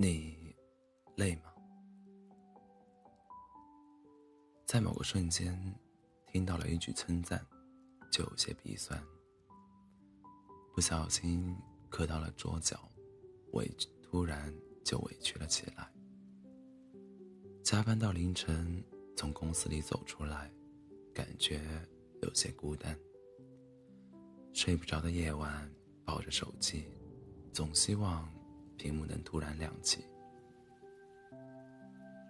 [0.00, 0.54] 你
[1.16, 1.52] 累吗？
[4.64, 5.60] 在某个瞬间，
[6.28, 7.44] 听到了一句称赞，
[8.08, 8.96] 就有些鼻酸。
[10.72, 11.52] 不小心
[11.88, 12.78] 磕到了桌角，
[13.54, 14.54] 委屈突然
[14.84, 15.92] 就委屈了起来。
[17.64, 18.80] 加班到凌晨，
[19.16, 20.48] 从公司里走出来，
[21.12, 21.60] 感觉
[22.22, 22.96] 有些孤单。
[24.54, 25.68] 睡不着的夜晚，
[26.04, 26.84] 抱着手机，
[27.52, 28.32] 总希望。
[28.78, 30.06] 屏幕能突然亮起。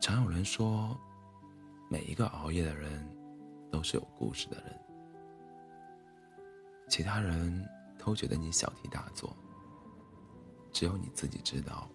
[0.00, 0.98] 常有人说，
[1.90, 3.06] 每一个熬夜的人
[3.70, 4.80] 都是有故事的人。
[6.88, 7.68] 其他人
[7.98, 9.36] 都觉得你小题大做，
[10.72, 11.88] 只有你自己知道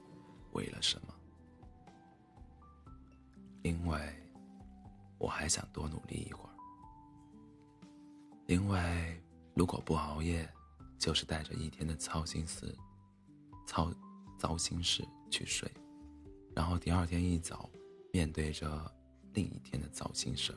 [0.54, 1.14] 为了什么。
[3.64, 4.00] 因为
[5.18, 6.56] 我还想多努力一会儿。
[8.46, 9.20] 因为
[9.56, 10.48] 如果不熬夜，
[11.00, 12.74] 就是带着一天的操心事，
[13.66, 13.92] 操。
[14.46, 15.68] 糟心事去睡，
[16.54, 17.68] 然后第二天一早，
[18.14, 18.70] 面对着
[19.34, 20.54] 另一天的糟心事。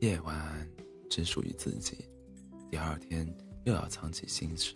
[0.00, 0.70] 夜晚
[1.08, 2.06] 只属于自己，
[2.70, 3.26] 第二天
[3.64, 4.74] 又要藏起心事，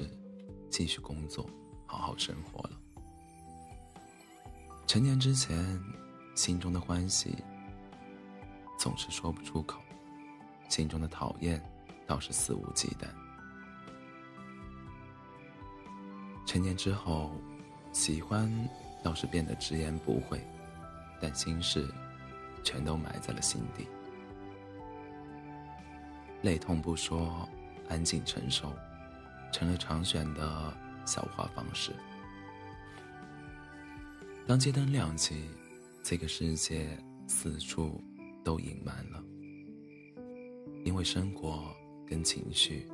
[0.71, 1.47] 继续工作，
[1.85, 2.81] 好好生活了。
[4.87, 5.79] 成年之前，
[6.35, 7.37] 心中的欢喜
[8.79, 9.79] 总是说不出口，
[10.71, 11.63] 心中的讨厌
[12.07, 13.07] 倒是肆无忌惮。
[16.51, 17.31] 成年之后，
[17.93, 18.53] 喜欢
[19.05, 20.45] 倒是变得直言不讳，
[21.21, 21.89] 但心事
[22.65, 23.87] 全都埋在了心底。
[26.43, 27.49] 泪痛不说，
[27.89, 28.73] 安静承受，
[29.53, 30.77] 成了常选的
[31.07, 31.93] 消化方式。
[34.45, 35.45] 当街灯亮起，
[36.03, 36.99] 这个世界
[37.29, 38.03] 四处
[38.43, 39.23] 都隐瞒了，
[40.85, 41.73] 因为生活
[42.09, 42.89] 跟情绪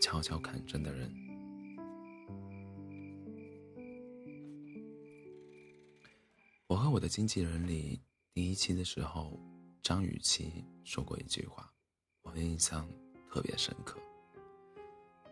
[0.00, 1.25] 悄悄看着的人。
[6.68, 9.38] 我和我的经纪人里第一期的时候，
[9.82, 11.72] 张雨绮说过一句话，
[12.22, 12.88] 我印象
[13.30, 14.00] 特别深刻。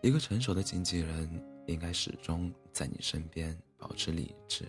[0.00, 1.28] 一个成熟的经纪人
[1.66, 4.64] 应该始终在你身边，保持理智，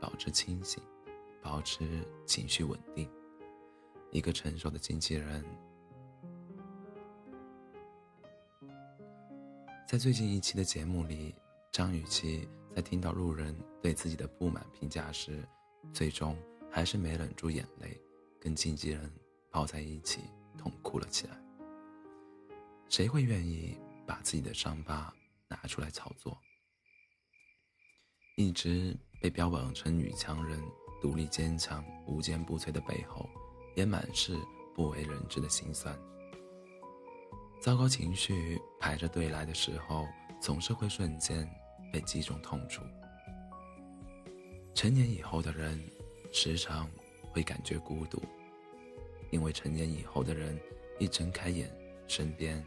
[0.00, 0.82] 保持清醒，
[1.42, 3.06] 保持情绪稳定。
[4.10, 5.44] 一个成熟的经纪人，
[9.86, 11.34] 在最近一期的节目里，
[11.70, 15.46] 张雨绮在听到路人对自己的不满评价时。
[15.92, 16.36] 最终
[16.70, 18.00] 还是没忍住眼泪，
[18.40, 19.10] 跟经纪人
[19.50, 20.20] 抱在一起
[20.58, 21.36] 痛哭了起来。
[22.88, 23.76] 谁会愿意
[24.06, 25.12] 把自己的伤疤
[25.48, 26.38] 拿出来炒作？
[28.36, 30.62] 一直被标榜成女强人、
[31.00, 33.28] 独立坚强、无坚不摧的背后，
[33.74, 34.38] 也满是
[34.74, 35.98] 不为人知的心酸。
[37.60, 40.06] 糟糕情绪排着队来的时候，
[40.40, 41.50] 总是会瞬间
[41.90, 42.82] 被击中痛处。
[44.76, 45.82] 成年以后的人，
[46.32, 46.86] 时常
[47.32, 48.22] 会感觉孤独，
[49.30, 50.60] 因为成年以后的人
[50.98, 51.74] 一睁开眼，
[52.06, 52.62] 身边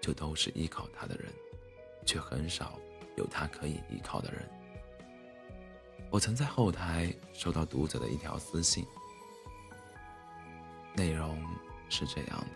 [0.00, 1.30] 就都是依靠他的人，
[2.06, 2.80] 却很少
[3.18, 4.48] 有他可以依靠的人。
[6.08, 8.86] 我曾在后台收到读者的一条私信，
[10.96, 11.46] 内容
[11.90, 12.46] 是这样的：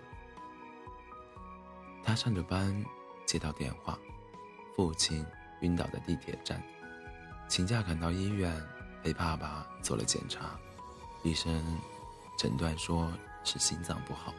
[2.03, 2.83] 他上着班，
[3.27, 3.99] 接到电话，
[4.75, 5.23] 父亲
[5.61, 6.59] 晕倒在地铁站，
[7.49, 8.59] 请假赶到医院。
[9.05, 10.59] 陪爸爸做了检查，
[11.23, 11.63] 医生
[12.39, 13.13] 诊断说
[13.45, 14.33] 是心脏不好，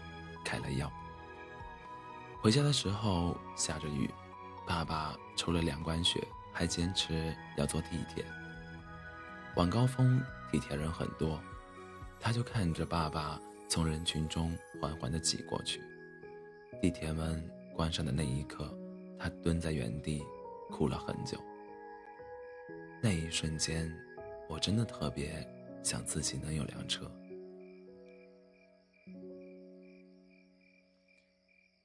[0.44, 0.92] 开了药。
[2.42, 4.10] 回家的时候下着雨，
[4.66, 8.26] 爸爸抽了两管血，还坚持要坐地铁。
[9.56, 10.20] 晚高峰
[10.52, 11.40] 地铁人很多，
[12.20, 13.40] 他就看着爸爸
[13.70, 15.80] 从人群中缓缓地挤过去。
[16.82, 18.76] 地铁门关上的那一刻，
[19.20, 20.24] 他蹲在原地
[20.72, 21.40] 哭了很久。
[23.00, 23.96] 那一瞬间。
[24.48, 25.46] 我真的特别
[25.84, 27.12] 想自己能有辆车。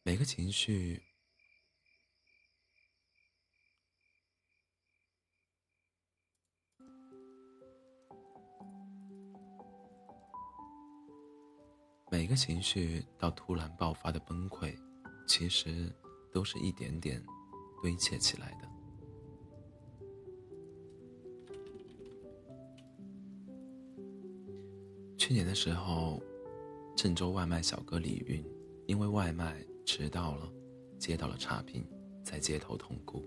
[0.02, 1.02] 每个情绪，
[12.10, 14.76] 每个情绪到突然爆发的崩溃，
[15.26, 15.94] 其实
[16.32, 17.22] 都是一点点
[17.82, 18.69] 堆砌起来的。
[25.30, 26.20] 去年的时候，
[26.96, 28.44] 郑州外卖小哥李云
[28.88, 30.52] 因为外卖迟到了，
[30.98, 31.86] 接到了差评，
[32.24, 33.24] 在街头痛哭。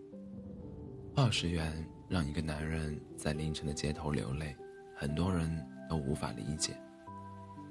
[1.16, 4.54] 二十元让一个男人在凌晨的街头流泪，
[4.94, 5.50] 很多人
[5.90, 6.78] 都无法理解。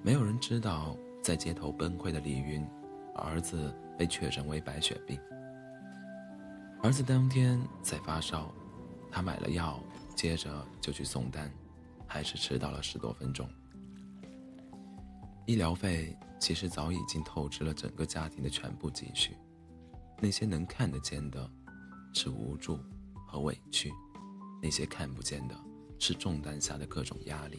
[0.02, 2.67] 没有人知道，在街头崩溃的李云，
[3.14, 5.20] 儿子被确诊为白血病。
[6.82, 8.50] 儿子当天在发烧，
[9.11, 9.78] 他买了药，
[10.17, 11.52] 接着就去送单，
[12.06, 13.46] 还是迟到了十多分钟。
[15.46, 19.36] 医疗费其实早已经透支了整个家庭的全部积蓄，
[20.20, 21.50] 那些能看得见的，
[22.14, 22.78] 是无助
[23.26, 23.90] 和委屈；
[24.62, 25.58] 那些看不见的，
[25.98, 27.58] 是重担下的各种压力。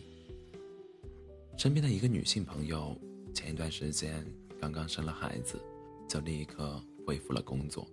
[1.57, 2.97] 身边的一个女性朋友，
[3.33, 4.25] 前一段时间
[4.59, 5.62] 刚刚生了孩子，
[6.07, 7.88] 就立刻恢复了工作。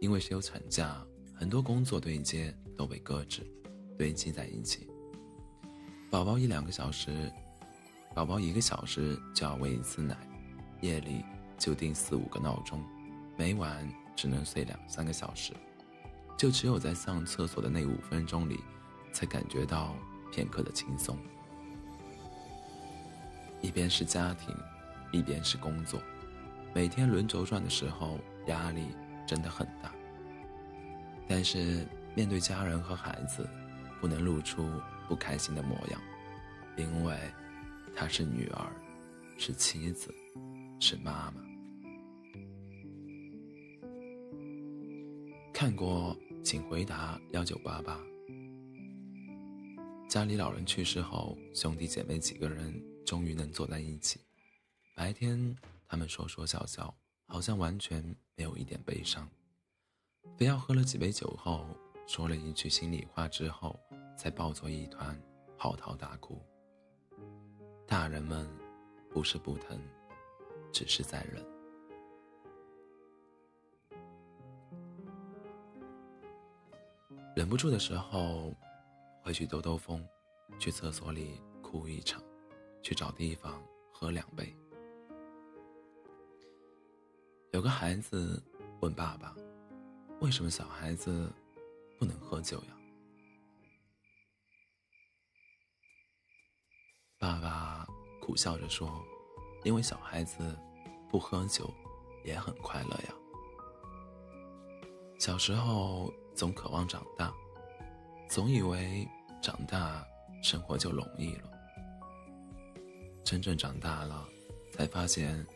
[0.00, 3.46] 因为休产假，很多工作对接都被搁置，
[3.96, 4.88] 堆积在一起。
[6.10, 7.30] 宝宝一两个小时，
[8.14, 10.16] 宝宝一个小时就要喂一次奶，
[10.80, 11.24] 夜里
[11.58, 12.80] 就定四五个闹钟，
[13.36, 15.52] 每晚只能睡两三个小时，
[16.38, 18.60] 就只有在上厕所的那五分钟里，
[19.12, 19.96] 才感觉到
[20.30, 21.18] 片刻的轻松。
[23.60, 24.54] 一边是家庭，
[25.10, 26.00] 一边是工作，
[26.72, 28.88] 每天轮轴转的时候，压力。
[29.26, 29.90] 真的很大，
[31.26, 33.48] 但是面对家人和孩子，
[33.98, 34.70] 不能露出
[35.08, 35.98] 不开心的模样，
[36.76, 37.16] 因为
[37.94, 38.72] 她是女儿，
[39.38, 40.14] 是妻子，
[40.80, 41.42] 是妈妈。
[45.52, 48.00] 看过，请回答幺九八八。
[50.08, 52.74] 家里老人去世后，兄弟姐妹几个人
[53.06, 54.20] 终于能坐在一起，
[54.96, 55.56] 白天
[55.86, 56.94] 他们说说笑笑。
[57.26, 58.04] 好像完全
[58.36, 59.26] 没有一点悲伤，
[60.36, 61.66] 非要喝了几杯酒后，
[62.06, 63.80] 说了一句心里话之后，
[64.16, 65.18] 才抱作一团，
[65.56, 66.38] 嚎啕大哭。
[67.86, 68.48] 大人们
[69.10, 69.78] 不是不疼，
[70.72, 71.44] 只是在忍。
[77.36, 78.54] 忍不住的时候，
[79.22, 80.06] 会去兜兜风，
[80.58, 82.22] 去厕所里哭一场，
[82.82, 84.56] 去找地方喝两杯。
[87.52, 88.42] 有个孩子
[88.80, 89.36] 问爸爸
[90.20, 91.30] ：“为什么小孩子
[91.98, 92.76] 不能喝酒呀？”
[98.24, 99.04] 苦笑着说
[99.64, 100.58] ：“因为小孩子
[101.10, 101.70] 不喝酒
[102.24, 103.14] 也很快乐呀。
[105.18, 107.34] 小时候总渴望长大，
[108.28, 109.06] 总以为
[109.42, 110.02] 长大
[110.42, 111.50] 生活就容易了。
[113.22, 114.26] 真正长大了，
[114.72, 115.46] 才发现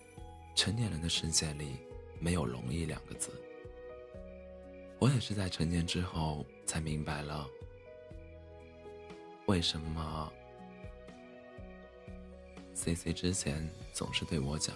[0.55, 1.77] 成年人的世界里……”
[2.21, 3.31] 没有容易两个字。
[4.99, 7.47] 我也是在成年之后才明白了，
[9.47, 10.33] 为什么
[12.79, 14.73] C C 之前总是对我讲，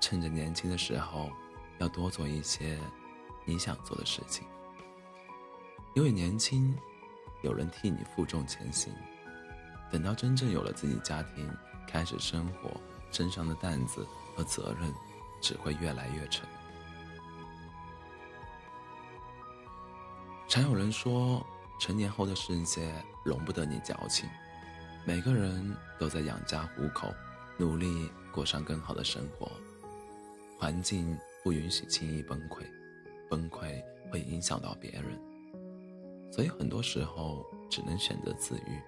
[0.00, 1.30] 趁着年轻的时候
[1.78, 2.78] 要多做一些
[3.44, 4.46] 你想做的事情，
[5.94, 6.74] 因为年轻
[7.42, 8.90] 有人替你负重前行，
[9.92, 11.46] 等到真正有了自己家庭，
[11.86, 12.80] 开始生活，
[13.12, 14.92] 身上的担子和责任。
[15.38, 16.48] 只会越来越沉。
[20.48, 21.46] 常有人说，
[21.78, 22.90] 成年后的世界
[23.22, 24.26] 容不得你矫情。
[25.04, 27.14] 每个人都在养家糊口，
[27.58, 29.50] 努力过上更好的生活。
[30.58, 32.64] 环境不允许轻易崩溃，
[33.28, 35.02] 崩溃会影响到别人。
[36.32, 38.80] 所以很多时候只能选择自愈。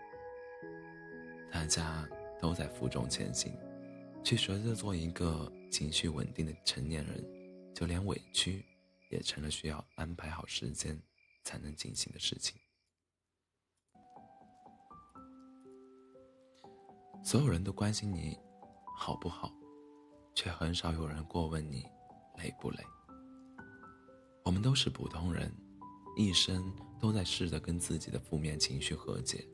[1.51, 2.09] 大家
[2.41, 3.53] 都在负重前行。
[4.25, 7.25] 去学着做一个情绪稳定的成年人，
[7.73, 8.67] 就连委屈，
[9.09, 11.00] 也成了需要安排好时间
[11.45, 12.57] 才能进行的事情。
[17.23, 18.39] 所有人都关心你
[18.97, 19.53] 好不好，
[20.35, 21.85] 却很少有人过问你
[22.39, 22.79] 累不累。
[24.45, 25.53] 我们都是普通人，
[26.17, 29.47] 一生都在试着跟自己的负面情绪和解，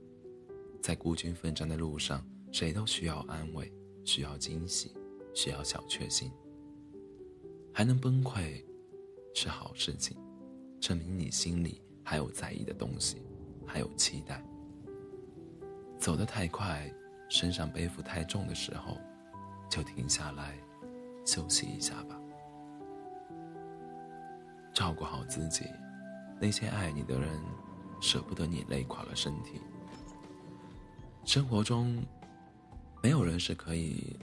[0.82, 3.72] 在孤军奋战的路上，谁都需要安慰。
[4.06, 4.94] 需要惊喜，
[5.32, 6.30] 需要小确幸，
[7.72, 8.62] 还能崩溃，
[9.32, 10.14] 是好事情，
[10.78, 13.22] 证明你心里还有在意的东西，
[13.66, 14.44] 还有期待。
[15.98, 16.94] 走得太快，
[17.28, 18.98] 身上背负太重的时候，
[19.68, 20.54] 就停下来，
[21.24, 22.18] 休息一下吧。
[24.72, 25.66] 照顾好自己，
[26.40, 27.40] 那些爱你的人，
[28.00, 29.60] 舍不得你累垮了身体。
[31.24, 32.02] 生活中。
[33.02, 34.18] 没有人是可以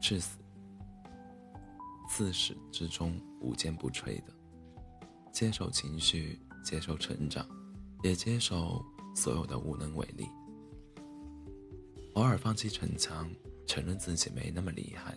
[0.00, 0.38] 至死
[2.08, 4.32] 自始至终无坚不摧的。
[5.32, 7.44] 接受情绪，接受成长，
[8.04, 8.80] 也接受
[9.12, 10.28] 所有的无能为力。
[12.20, 13.34] 偶尔放弃逞强，
[13.66, 15.16] 承认自己没那么厉害，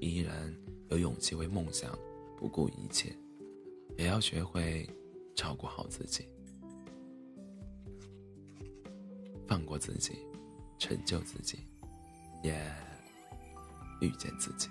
[0.00, 0.54] 依然
[0.90, 1.98] 有勇气为梦想
[2.36, 3.16] 不顾一切，
[3.96, 4.86] 也要学会
[5.34, 6.28] 照顾好自己，
[9.48, 10.12] 放过自己，
[10.78, 11.60] 成就自己。
[12.42, 12.54] 也
[14.00, 14.68] 遇见自己。